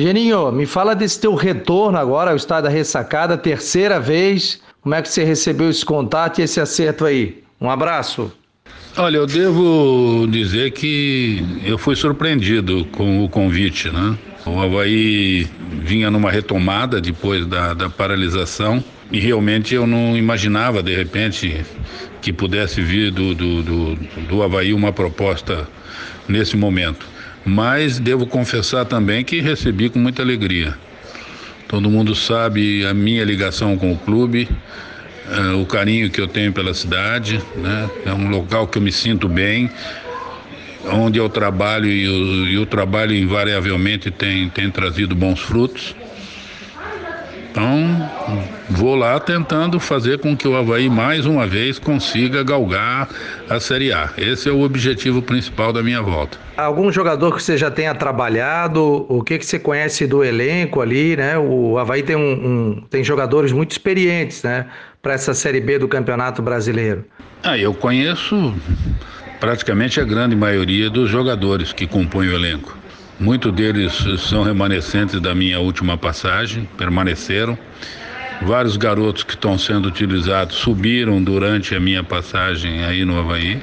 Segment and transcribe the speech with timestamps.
[0.00, 4.60] Geninho, me fala desse teu retorno agora ao estado da ressacada, terceira vez.
[4.80, 7.42] Como é que você recebeu esse contato e esse acerto aí?
[7.60, 8.30] Um abraço.
[8.96, 14.16] Olha, eu devo dizer que eu fui surpreendido com o convite, né?
[14.46, 15.48] O Havaí
[15.82, 21.64] vinha numa retomada depois da, da paralisação e realmente eu não imaginava, de repente,
[22.22, 23.94] que pudesse vir do, do, do,
[24.28, 25.66] do Havaí uma proposta
[26.28, 27.17] nesse momento.
[27.44, 30.74] Mas devo confessar também que recebi com muita alegria.
[31.68, 34.48] Todo mundo sabe a minha ligação com o clube,
[35.28, 37.42] uh, o carinho que eu tenho pela cidade.
[37.56, 37.90] Né?
[38.06, 39.70] É um local que eu me sinto bem,
[40.90, 45.94] onde eu trabalho e o, e o trabalho invariavelmente tem, tem trazido bons frutos.
[47.50, 48.10] Então,
[48.70, 53.08] vou lá tentando fazer com que o Havaí mais uma vez consiga galgar
[53.48, 54.10] a Série A.
[54.16, 56.47] Esse é o objetivo principal da minha volta.
[56.58, 61.16] Algum jogador que você já tenha trabalhado, o que, que você conhece do elenco ali,
[61.16, 61.38] né?
[61.38, 64.66] O Havaí tem, um, um tem jogadores muito experientes, né?
[65.00, 67.04] Para essa Série B do Campeonato Brasileiro.
[67.44, 68.52] Ah, eu conheço
[69.38, 72.76] praticamente a grande maioria dos jogadores que compõem o elenco.
[73.20, 77.56] Muitos deles são remanescentes da minha última passagem, permaneceram.
[78.42, 83.62] Vários garotos que estão sendo utilizados subiram durante a minha passagem aí no Havaí.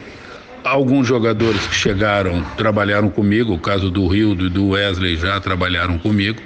[0.66, 5.99] Alguns jogadores que chegaram trabalharam comigo, o caso do Rio e do Wesley já trabalharam
[5.99, 6.41] comigo.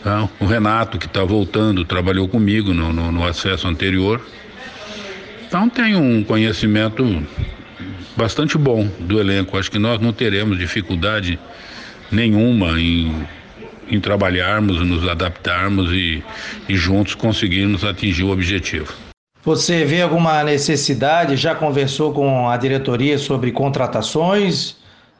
[0.00, 4.18] Então, o Renato, que está voltando, trabalhou comigo no, no, no acesso anterior.
[5.46, 7.04] Então tem um conhecimento
[8.16, 9.58] bastante bom do elenco.
[9.58, 11.38] Acho que nós não teremos dificuldade
[12.10, 13.14] nenhuma em,
[13.90, 16.24] em trabalharmos, nos adaptarmos e,
[16.66, 19.11] e juntos conseguirmos atingir o objetivo.
[19.44, 21.36] Você vê alguma necessidade?
[21.36, 24.76] Já conversou com a diretoria sobre contratações?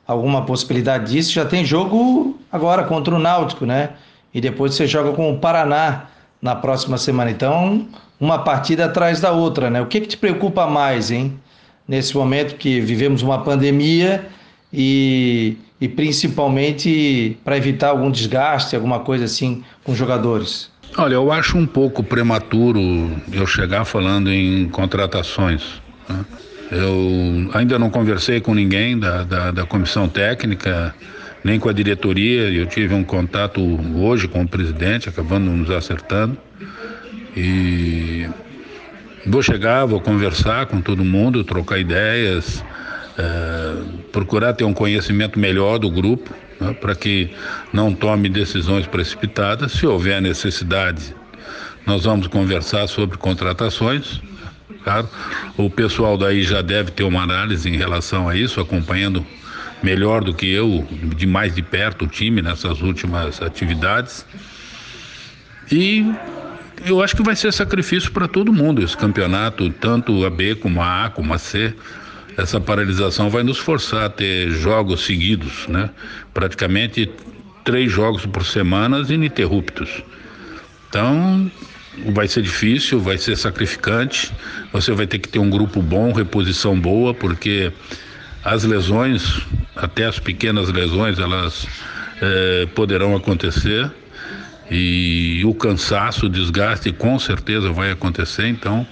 [0.07, 1.33] Alguma possibilidade disso?
[1.33, 3.91] Já tem jogo agora contra o Náutico, né?
[4.33, 6.07] E depois você joga com o Paraná
[6.41, 7.33] na próxima semana.
[7.33, 7.89] Então,
[8.21, 9.81] uma partida atrás da outra, né?
[9.83, 11.37] O que, que te preocupa mais, hein?
[11.89, 14.25] Nesse momento que vivemos uma pandemia
[14.73, 20.72] e, e principalmente para evitar algum desgaste, alguma coisa assim com jogadores?
[20.97, 22.81] Olha, eu acho um pouco prematuro
[23.33, 25.81] eu chegar falando em contratações.
[26.07, 26.25] Né?
[26.71, 30.95] Eu ainda não conversei com ninguém da, da, da, comissão técnica,
[31.43, 32.51] nem com a diretoria.
[32.51, 33.61] Eu tive um contato
[33.97, 36.37] hoje com o presidente, acabando nos acertando.
[37.35, 38.29] E
[39.27, 42.63] vou chegar, vou conversar com todo mundo, trocar ideias,
[43.17, 43.75] é,
[44.13, 47.31] procurar ter um conhecimento melhor do grupo, né, para que
[47.73, 49.73] não tome decisões precipitadas.
[49.73, 51.15] Se houver necessidade,
[51.87, 54.21] nós vamos conversar sobre contratações.
[54.85, 55.09] Claro,
[55.57, 59.25] o pessoal daí já deve ter uma análise em relação a isso, acompanhando
[59.83, 60.87] melhor do que eu,
[61.17, 64.25] de mais de perto, o time nessas últimas atividades.
[65.71, 66.05] E
[66.85, 70.83] eu acho que vai ser sacrifício para todo mundo esse campeonato, tanto a B como
[70.83, 71.75] a A, como a C
[72.37, 75.91] essa paralisação vai nos forçar a ter jogos seguidos, né?
[76.33, 77.11] Praticamente
[77.65, 80.03] três jogos por semana ininterruptos.
[80.89, 81.51] Então,
[82.13, 84.33] vai ser difícil, vai ser sacrificante.
[84.73, 87.73] Você vai ter que ter um grupo bom, reposição boa, porque
[88.45, 89.41] as lesões,
[89.77, 91.67] até as pequenas lesões, elas
[92.21, 93.91] é, poderão acontecer.
[94.71, 98.47] E o cansaço, o desgaste, com certeza vai acontecer.
[98.49, 98.87] Então,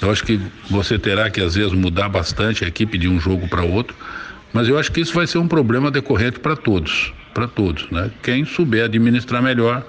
[0.00, 0.40] eu acho que
[0.70, 3.94] você terá que às vezes mudar bastante a equipe de um jogo para outro,
[4.52, 8.10] mas eu acho que isso vai ser um problema decorrente para todos, para todos, né?
[8.22, 9.84] Quem souber administrar melhor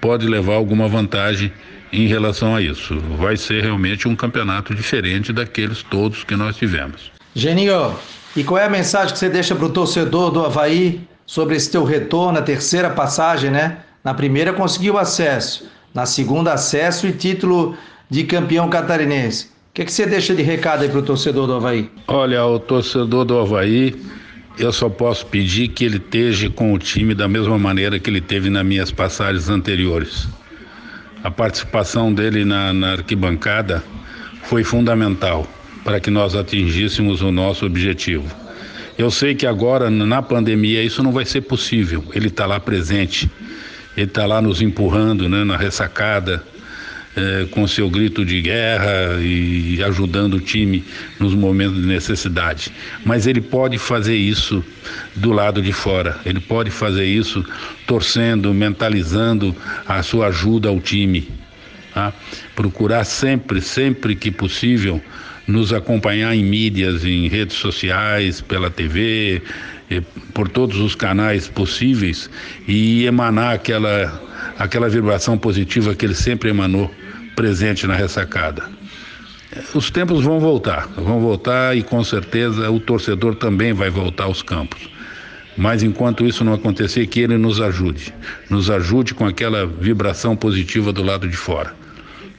[0.00, 1.52] pode levar alguma vantagem
[1.92, 2.98] em relação a isso.
[3.16, 7.10] Vai ser realmente um campeonato diferente daqueles todos que nós tivemos.
[7.34, 7.94] Geninho,
[8.36, 11.70] e qual é a mensagem que você deixa para o torcedor do Havaí sobre esse
[11.70, 13.78] teu retorno, a terceira passagem, né?
[14.04, 17.76] Na primeira conseguiu acesso, na segunda acesso e título
[18.10, 19.46] de campeão catarinense.
[19.46, 21.90] O que, que você deixa de recado aí para o torcedor do Havaí?
[22.08, 23.94] Olha, o torcedor do Havaí,
[24.58, 28.20] eu só posso pedir que ele esteja com o time da mesma maneira que ele
[28.20, 30.26] teve nas minhas passagens anteriores.
[31.22, 33.84] A participação dele na, na arquibancada
[34.44, 35.46] foi fundamental
[35.84, 38.26] para que nós atingíssemos o nosso objetivo.
[38.96, 42.04] Eu sei que agora, na pandemia, isso não vai ser possível.
[42.12, 43.30] Ele está lá presente,
[43.96, 46.42] ele está lá nos empurrando né, na ressacada,
[47.18, 50.84] é, com seu grito de guerra e ajudando o time
[51.18, 52.70] nos momentos de necessidade.
[53.04, 54.64] Mas ele pode fazer isso
[55.16, 57.44] do lado de fora, ele pode fazer isso
[57.88, 59.54] torcendo, mentalizando
[59.86, 61.28] a sua ajuda ao time.
[61.92, 62.12] Tá?
[62.54, 65.02] Procurar sempre, sempre que possível,
[65.44, 69.42] nos acompanhar em mídias, em redes sociais, pela TV,
[70.32, 72.30] por todos os canais possíveis
[72.68, 74.22] e emanar aquela,
[74.58, 76.94] aquela vibração positiva que ele sempre emanou
[77.38, 78.68] presente na ressacada.
[79.72, 84.42] Os tempos vão voltar, vão voltar e com certeza o torcedor também vai voltar aos
[84.42, 84.90] campos.
[85.56, 88.12] Mas enquanto isso não acontecer, que ele nos ajude,
[88.50, 91.72] nos ajude com aquela vibração positiva do lado de fora,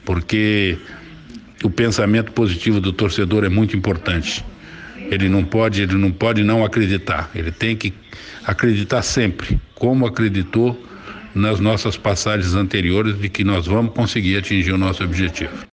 [0.04, 0.76] porque
[1.64, 4.44] o pensamento positivo do torcedor é muito importante.
[5.10, 7.30] Ele não pode, ele não pode não acreditar.
[7.34, 7.94] Ele tem que
[8.44, 10.78] acreditar sempre, como acreditou
[11.34, 15.64] nas nossas passagens anteriores de que nós vamos conseguir atingir o nosso objetivo.